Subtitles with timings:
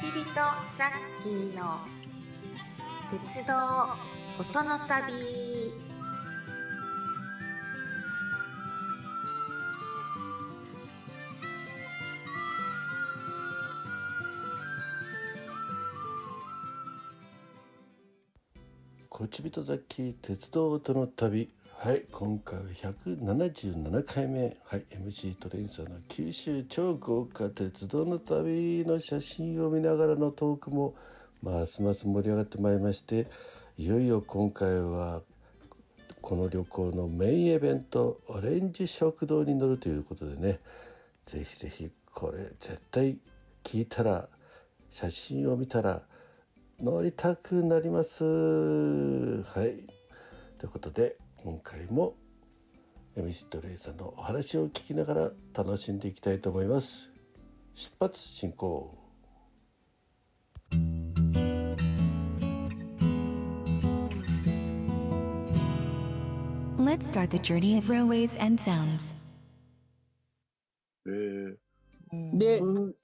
[0.00, 0.90] ちびとザッ
[1.22, 1.80] キーの
[3.26, 3.52] 鉄道
[4.38, 5.12] 音の旅。
[19.10, 21.50] こちびとザッキー鉄道音の旅。
[21.82, 24.54] はい今回は177回目。
[24.66, 30.94] はい MC トレインさんの九州超豪華鉄道の旅の写真を見ながらのトークも
[31.42, 33.28] ますます盛り上がってまいりまして
[33.78, 35.22] いよいよ今回は
[36.20, 40.60] この旅行のメインイベントオレンジ食堂に乗るということでね。
[41.24, 43.16] ぜひぜひこれ絶対
[43.64, 44.28] 聞いたら
[44.90, 46.02] 写真を見たら
[46.78, 48.22] 乗りたくなります。
[49.44, 49.82] はい。
[50.58, 52.16] ということで今回も
[53.16, 57.10] エミシットレイさんのお話を聞きながら楽しんでいきたいと思います。
[57.74, 58.94] 出発進行。
[66.76, 69.16] Let's start the journey of railways and sounds.
[71.06, 72.94] えー、で、うん、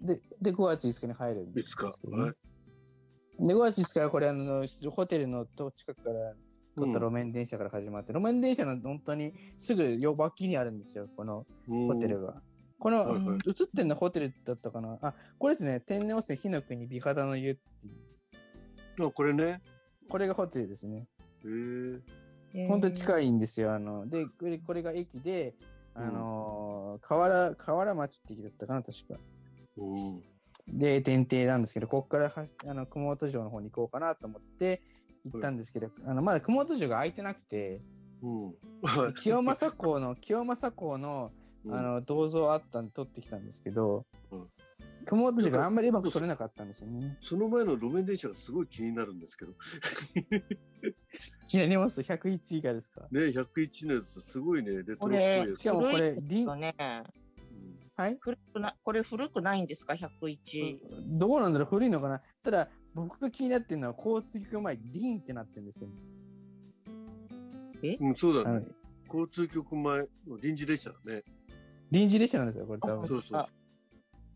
[0.00, 3.48] で、で、5月5日に入るんですけどね、はい。
[3.48, 6.32] で、5月5日はこれ、あの、ホテルの近くから
[6.78, 12.42] 撮った路面電車から始まって、路面電車の本当にすぐよ脇にあるんですよ、このホテルが。
[12.78, 14.98] この、はいはい映ってるのホテルだったかな？
[15.02, 19.06] あ、これですね、天然温泉火の国美肌の湯っていう。
[19.06, 19.60] あこれね
[20.08, 21.06] これがホテルですね。
[21.44, 22.00] えー、
[22.68, 23.74] 本当に近いんですよ。
[23.74, 25.54] あの、で、これこれが駅で、
[25.94, 29.20] あのー河原、河原町って駅だったかな、確か。
[29.76, 30.22] うん
[30.70, 34.82] で、電停なんですけど、ここからはしあの熊本城の方に行こうかなと思って
[35.30, 37.80] 行ったんですけど、あのまだ熊本城が開いてなくて、
[38.22, 38.54] うん。
[39.14, 41.30] 清正港の、清正港の
[41.70, 44.46] あの銅像あったんで撮ってきたんですけど、うん。
[45.04, 47.16] 熊本城があんまりうまく撮れなかったんですよね。
[47.20, 49.52] その前の路面電車がすごい気になるんですけど。
[51.48, 53.08] 気になります ?101 以下ですか？
[53.10, 54.82] ね101のやつすごいね。
[54.82, 56.74] レトロっぽいこれやつしかもこれ古いですよね。
[56.78, 57.04] うん。
[57.96, 58.16] はい？
[58.20, 60.78] 古くな、これ古くないんですか ?101。
[61.18, 61.68] どうなんだろう？
[61.68, 62.20] 古いのかな？
[62.42, 65.88] ただ、僕が気になってるのは、交通局前、リーンってなってるんですよ。
[68.00, 68.66] うん、そうだね。
[69.06, 71.22] 交通局前の臨時列車だね。
[71.90, 73.08] 臨時列車なんですよ、これ多あ分。
[73.08, 73.48] そうそうあ。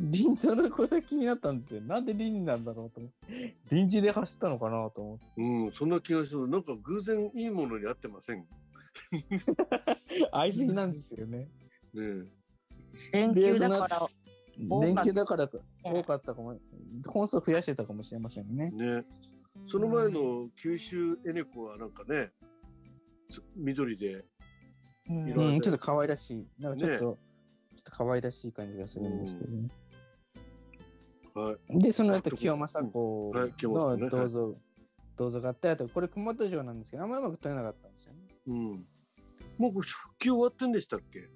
[0.00, 1.80] 臨時のこれ気になったんですよ。
[1.82, 3.56] なんで臨時なんだろうと思って。
[3.70, 5.24] 臨時で走ったのかなと思って。
[5.36, 6.48] うん、そんな気がする。
[6.48, 8.38] なんか偶然いいものに合ってません？
[9.12, 9.26] ね
[10.32, 11.48] 合いすぎなんですよね。
[11.96, 12.24] え。
[13.12, 14.06] 連休だから、
[14.58, 15.48] 連休だから
[15.82, 16.58] 多かったかも。
[17.06, 18.70] 本数増やしてたかもしれませんね。
[18.70, 19.04] ね。
[19.66, 22.32] その前の九州エネコはなんかね、
[23.30, 24.24] つ緑で、
[25.08, 26.48] うん色々うん、ちょっと可愛らしい。
[26.58, 29.68] なんかちょっと、ちょっと可愛らしい感じがするんですけどね。
[31.34, 31.78] はい。
[31.80, 34.56] で、その後、清正公はい清正公ねの銅像、
[35.16, 38.20] 銅像があって、あと、これ熊本城なんですけど、あんまうまく撮れなかったんですよね。
[38.46, 38.86] うん。
[39.58, 41.28] もう復旧終わってんでしたっけ？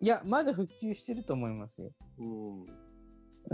[0.00, 1.90] いや、まだ復旧してると思いますよ。
[2.18, 2.24] う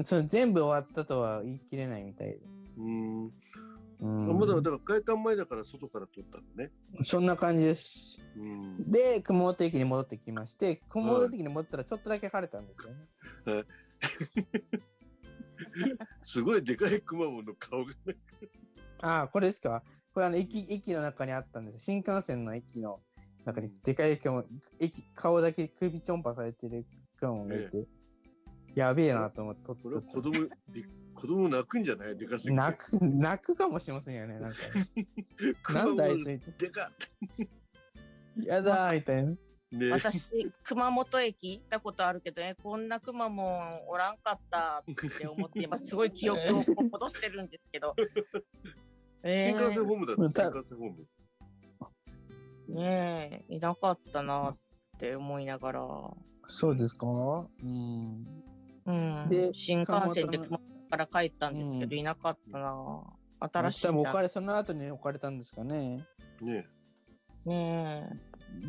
[0.00, 0.04] ん。
[0.04, 2.40] それ全部終わったとは言い切れないみたいで。
[2.78, 3.24] うん。
[4.02, 6.72] うんまだ、だから開館前だから外から撮ったのね。
[7.02, 8.26] そんな感じです。
[8.38, 8.90] うん。
[8.90, 13.64] で、熊本駅に戻ってきまして、熊本駅に戻ったらちょっとだけ晴れたんですよね。
[16.22, 18.16] すごいでかい熊本の顔がね。
[19.02, 19.82] ああ、これですか？
[20.14, 21.80] これあの、駅、駅の中にあったんですよ。
[21.80, 23.00] 新幹線の駅の
[23.44, 24.44] 中にでかい熊、
[24.78, 26.86] 駅、顔だけ首ちょんぱされてる
[27.18, 27.86] 熊本がいて、
[28.74, 32.16] やべえなと思ってこれ子供、び子供泣くんじゃない？
[32.16, 32.54] でかすぎて。
[32.54, 34.38] 泣く、泣くかもしれませんよね。
[34.38, 36.90] なんか、 なんだあいつ、でか
[38.36, 39.32] やだーみたいな。
[39.32, 39.36] っ
[39.72, 47.94] ね私、熊本駅行ったことあるけどね、こんな熊もおらんかったって思って、今すごい記憶を戻してるんですけど。
[49.22, 51.06] え新幹線ホームだうんった、新幹線ホーム。
[52.70, 54.54] ー、ねえ、いなかったなっ
[54.98, 56.10] て思いながら。
[56.46, 57.06] そうですか？
[57.06, 58.26] うん。
[58.90, 59.28] うん。
[59.28, 60.60] で新幹線で熊本
[60.90, 63.02] から帰ったんですけど、うんいなかったな
[63.40, 63.90] 新しいな。
[63.90, 66.04] 多分置かれ、その後に置かれたんですかね。
[66.42, 66.66] ね
[67.44, 68.10] ね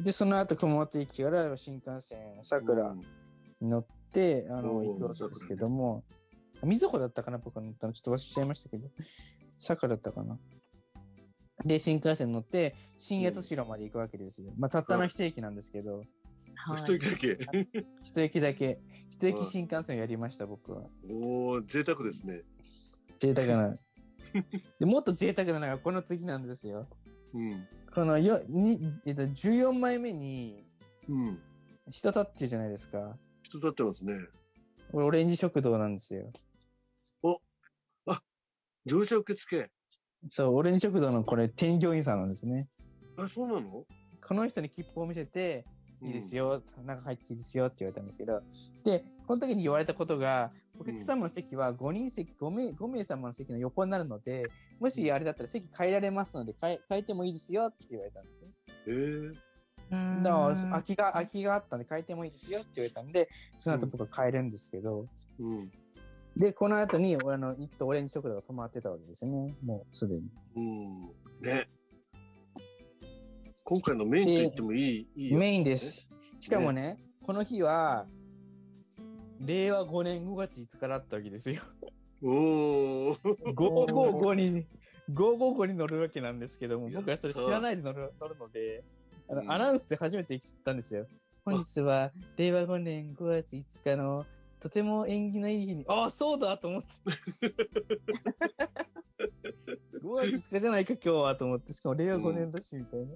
[0.04, 6.04] で、その後、熊本駅から新幹線、さくらうんに乗って、あの、行くわけですけども、
[6.63, 7.94] みずほだったかな、僕が乗ったの。
[7.94, 8.88] ちょっと忘れちゃいましたけど、
[9.57, 10.40] さくらだったかな。
[11.66, 14.51] で、新幹線乗って、新八代まで行くわけですよ。
[14.57, 16.04] まあ、たったの一駅なんですけど、
[16.63, 17.38] はい一駅だけ。
[18.04, 18.80] 一駅だけ、
[19.10, 20.84] 一駅新幹線をやりました、僕は。
[21.10, 22.44] おー、贅沢ですね。
[23.19, 23.78] 贅沢な。
[24.80, 26.88] でもっと贅沢なのがこの次なんですよ。
[27.34, 27.68] うん。
[27.94, 30.66] このよに、えっと、14枚目に
[31.08, 31.40] うん。
[31.90, 33.18] 人立ってるじゃないですか。
[33.44, 34.13] 人立ってますね。
[34.92, 36.31] これオレンジ食堂なんですよ。
[37.24, 37.42] お
[38.86, 39.69] 乗車受付。
[40.30, 42.68] そう、オレンジ食堂のこれ、添乗員さんなんですね。
[43.18, 43.86] あ、そうなの？
[44.25, 45.66] この人に切符を見せて、
[46.01, 46.56] いいですよ。
[46.56, 48.42] よ、中入っていいですよって言われたんですけど、
[48.83, 54.50] で、この時に言われたことが、お客様の席は5人席、5名、5名様の席の横になるので、
[54.80, 58.51] もしあれだったら席変えられますので、変え、変えてもいいですよって言われたんですね。
[58.88, 59.36] えー、
[59.92, 65.07] うんだから、空きが、空きがあったんで変えてもいいですよって言われたんで、その後僕は変えるんですけど、
[65.39, 65.71] うん。
[66.38, 69.53] で、この後に、あの、行くとオレンジ食堂が止まってたわけですね。
[69.63, 70.30] もうすでに。
[70.56, 71.01] うん。
[71.42, 71.68] ね。
[73.63, 75.78] 今回のメインと言ってもいい、いいメインで。
[75.78, 76.08] す。
[76.40, 78.08] しかもね、この日は、
[79.40, 81.62] 令和5年5月5日だったわけですよ。
[82.24, 83.54] おー。
[83.54, 84.66] 555に、
[85.13, 88.84] 555に乗るわけなんですけども、僕はそれ知らないで乗る乗るので、
[89.30, 91.08] あのうんアナウンスで初めて知ったんですよ。
[91.46, 94.25] 本日は、令和5年5月5日の、
[94.60, 96.88] とても縁起のいい日に、ああ、そうだと思って。
[100.04, 103.08] 5月5日じゃないか、今日はと思って、しかも令和5年だし、みたいな。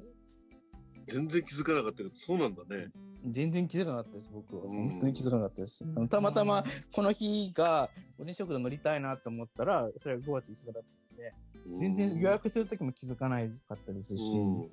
[1.07, 2.91] 全然気づかなかったけど、そうなんだね。
[3.29, 4.63] 全然気づかなかったです、僕は。
[4.65, 5.85] うん本当に気づかなかったです。
[6.09, 11.33] たまたま、この日が、おね食堂乗りたいなと思ったら、それが5月5日だったんで、
[11.77, 14.71] 全然予約するときも気づかないかったですし、うん。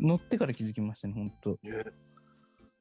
[0.00, 1.84] 乗ってから気づきましたね、本当ね、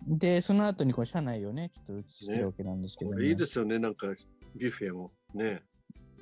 [0.05, 4.07] で、その後にこう車内をね、ちょっと映してるわけなんですけど、ねこれいいですよね、なんか、
[4.55, 5.11] ビュッフェも。
[5.33, 5.61] ね。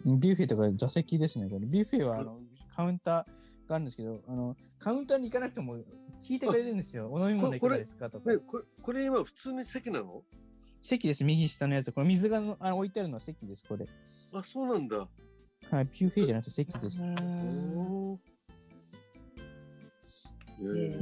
[0.06, 1.66] ビュッフェとか座席ですね、これ。
[1.66, 2.40] ビュッフェは、あの、
[2.74, 5.78] カウンターがあるんですけど、あの、カウンターに行かなくても
[6.22, 7.10] 聞いてくれるんですよ。
[7.12, 8.38] お飲み物いかがですかとかね。
[8.38, 10.24] これ、これ今普通に席なの？
[10.82, 11.92] 席です、右下のやつ。
[11.92, 13.86] これ水があの置いてあるのは席です、これ。
[14.34, 15.08] あ、そうなんだ。
[15.72, 17.02] はい、ビュッフェじゃなくて席です。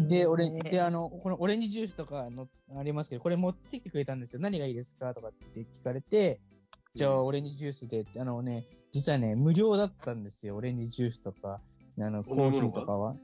[0.07, 4.39] で、俺、で、あの、このオレンジジュースとかのありますけど、これ持ってきてくれたんですよ。
[4.39, 6.39] 何がいいですかとかって聞かれて、
[6.95, 10.55] じゃあ、オレンジジュースであのね、実はね、無料だったんですよ。
[10.55, 11.61] オレンジジュースとか、
[11.99, 13.15] あの、コーヒーとかは？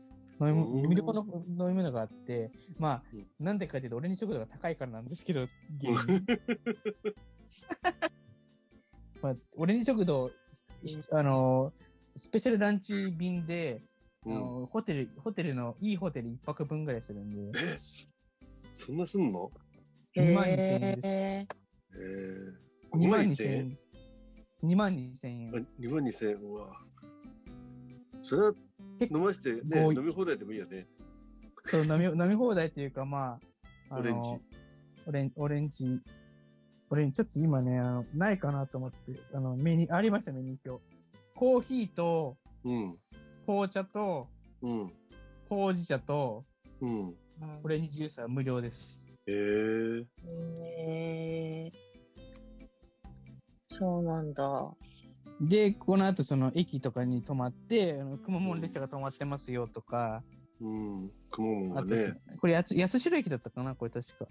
[0.42, 5.48] 飲みうん無料の飲み物があって、まあうん、なんでかというと、オレンジ食堂が高いからなんですけど、
[5.82, 5.98] 原因
[9.22, 10.32] まあ、オレンジ食堂、
[11.12, 11.74] あの、
[12.16, 13.82] スペシャルランチ便で、
[14.26, 14.36] あうん。
[14.36, 17.60] のホテル、ホテルの、いいホテル一泊分ぐらいするんで、
[18.74, 19.52] そんなすんの
[20.16, 21.08] ？2万2000円です。
[21.08, 21.48] へ
[21.96, 22.98] えー。
[22.98, 23.92] 2 5万万2000 2000円円です。
[24.64, 25.52] 2万2000円。
[25.80, 26.36] 2万2000円。
[26.38, 26.82] うわ。
[28.22, 28.54] それは
[29.02, 30.88] 飲ませてね、飲み放題でもいいよね。
[31.66, 33.40] そう飲み飲み放題っていうか、ま
[33.90, 34.30] あ、あのオレンジ。
[35.08, 36.00] オレンオレンジ、
[36.90, 38.98] オレンジ、ちょっと今ね、あのないかなと思って、
[39.34, 40.84] あの、メニュー、ありました、メニュー表。
[41.36, 42.98] コーヒーと、うん。
[43.46, 44.28] 紅茶と、
[44.62, 44.94] うん。
[45.50, 46.46] ほうじ茶と、
[46.82, 47.16] うん。
[47.64, 49.10] オレンジジュースは無料です。
[49.26, 50.06] えー。
[50.60, 51.72] え。
[53.78, 54.44] そうなんだ。
[55.42, 60.24] で、この後その駅とかに泊まって、あの、くまモン列車が止まってますよとか、
[60.62, 61.12] うん。
[61.32, 62.14] 雲もあと、がね。
[62.40, 63.76] これやつ、八代駅だったかな？
[63.76, 64.26] これ確か。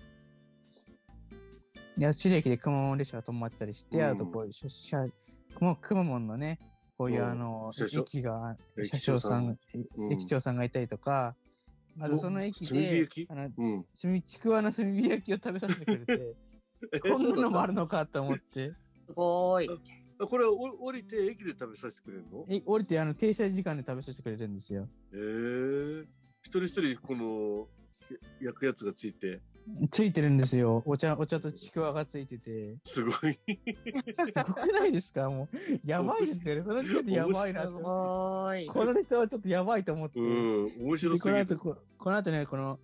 [1.99, 5.07] 八代駅でくまモン列車が止まったりして、うんあとこう、しゃ、しゃ、
[5.55, 6.59] くま、くまモンのね、
[6.99, 9.59] こういううんあの、駅が、駅車掌さん、
[9.97, 11.35] うん駅長さんがいたりとか、
[12.01, 13.87] あとその駅炭火で焼き、あの、うん。
[13.95, 16.37] ちくわの炭火焼きを食べさせてくれて、
[17.01, 18.77] こんなのもあるのかと思って、す
[19.15, 19.69] ごい。
[20.21, 22.45] あこれはお降りて駅で食べさせてくれるの？
[22.49, 24.89] え降りてあの、停車時間で食べさせてくれるんですよ。
[25.13, 25.17] え
[26.05, 26.09] え
[26.43, 27.69] 一人一人この
[28.41, 29.41] や焼くやつがついて、
[29.91, 30.83] ついてるんですよ。
[30.87, 32.79] お茶、お茶とちくわがついてて。
[32.85, 33.15] すごい。
[33.15, 33.19] す
[34.35, 35.29] ごくないですか？
[35.29, 36.63] もう、やばいですよね。
[36.63, 37.73] その時点でやばいなすと。
[37.73, 38.67] ごい。
[38.67, 40.21] このレスはちょっとやばいと思って。
[40.21, 41.47] うん、面白で、すぎる。
[41.47, 42.79] この後こ、この後ね、この、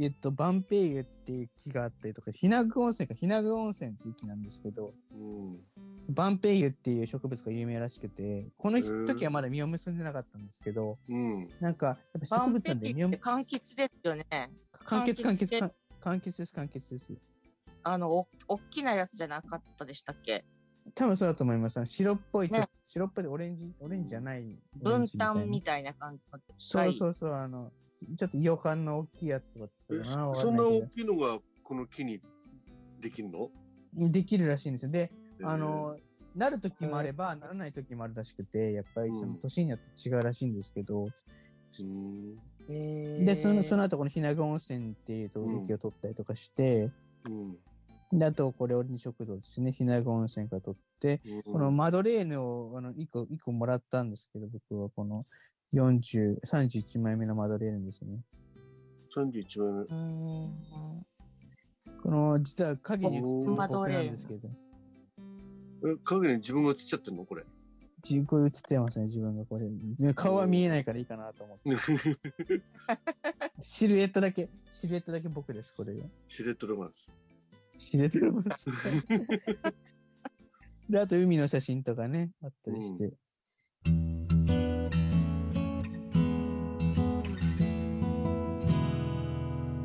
[0.00, 5.58] えっと、バンペイユっていう木があったりとか、ひなぐ温泉か、ひなぐ温泉っていう木なんですけど、うん、
[6.08, 11.96] バンペイユっていう植物が有名らしくて、この時はまだ実を結んでなかったんですけど、うん、なんか、やっ
[12.28, 14.26] ぱ植物なんで実をイって柑橘ですよね。
[14.84, 15.70] 柑橘、柑橘、で柑
[16.00, 17.12] 柑橘です、柑橘です。
[17.82, 20.44] あの、お、大きなやつじゃなかったでしたっけ？
[20.94, 21.84] 多分そうだと思います。
[21.84, 24.56] 白っぽい、ちょっねと白っぽいオレンジ、オレンジじゃない。
[24.76, 26.38] 分担みたたいな感じの。
[26.58, 27.72] そうそうそう、あの、
[28.16, 29.68] ちょっと予感の大きいやつとか
[30.36, 32.20] そんな大きいのがこの木に
[33.00, 33.50] できるの？
[33.94, 34.92] どできるらしいんですよ。
[34.92, 35.10] で、
[35.42, 35.96] あの、
[36.34, 41.08] なる時もあれば、ならない時もあるらしくて、やっぱりそのうん年によって違うらしいんですけど、
[42.68, 46.90] で、その、その後この日永温泉っていうとを取ったりとかして、
[47.28, 48.18] うん。
[48.18, 51.52] で、あとこれ、俺に食堂ですね、日永温泉から取って、うん。
[51.52, 55.26] このマドレーヌを、あの、一個、一個もらったんですけど、僕はこの
[55.74, 58.20] 40、31枚目のマドレーヌですね。
[59.14, 60.50] 31枚目。
[62.02, 64.65] この、実は影に映ってるマドレーヌですけど、え
[66.04, 67.24] 影に自分が映っちゃってるの？
[67.24, 67.44] これ。
[68.02, 69.68] ちこれ映ってますね、自分がこれ。
[69.68, 71.76] ね顔は見えないからいいかなと思って。
[73.60, 76.04] シルエットだけ、シルエットだけ僕です、これが。
[76.28, 77.10] シレットロマンス。
[77.78, 78.70] シルエットロマンス。
[80.88, 83.12] で、あと海の写真とかね、あったりして。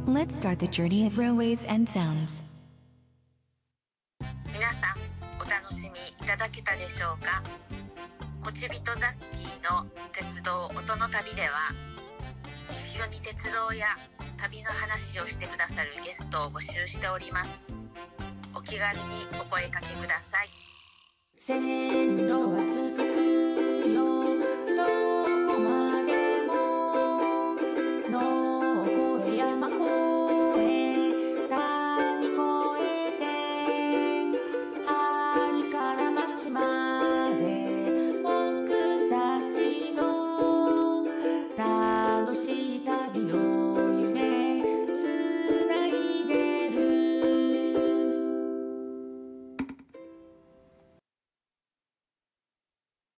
[0.06, 2.51] Let's start the journey of railways and sounds.
[6.42, 7.44] だけたでしょうか？
[8.44, 11.50] こちびとザッキーの鉄道音の旅では
[12.72, 13.86] 一緒に鉄道や
[14.38, 17.76] 旅の話をしてくださるゲストを募集しております。
[18.56, 19.04] お気軽に
[19.40, 20.48] お声かけください。